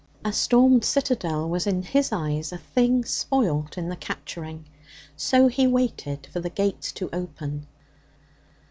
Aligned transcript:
A 0.25 0.33
stormed 0.33 0.83
citadel 0.83 1.47
was 1.47 1.67
in 1.67 1.83
his 1.83 2.11
eyes 2.11 2.51
a 2.51 2.57
thing 2.57 3.05
spoilt 3.05 3.77
in 3.77 3.87
the 3.89 3.95
capturing. 3.95 4.65
So 5.15 5.45
he 5.45 5.67
waited 5.67 6.27
for 6.33 6.39
the 6.39 6.49
gates 6.49 6.91
to 6.93 7.07
open. 7.13 7.67